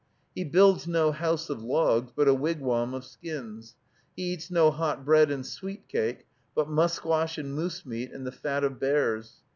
He 0.33 0.43
builds 0.43 0.87
no 0.87 1.11
house 1.11 1.47
of 1.51 1.61
logs, 1.61 2.11
but 2.15 2.27
a 2.27 2.33
wigwam 2.33 2.95
of 2.95 3.05
skins. 3.05 3.75
He 4.15 4.33
eats 4.33 4.49
no 4.49 4.71
hot 4.71 5.05
bread 5.05 5.29
and 5.29 5.45
sweet 5.45 5.87
cake, 5.87 6.25
but 6.55 6.67
musquash 6.67 7.37
and 7.37 7.53
moose 7.53 7.85
meat 7.85 8.11
and 8.11 8.25
the 8.25 8.31
fat 8.31 8.63
of 8.63 8.79
bears. 8.79 9.43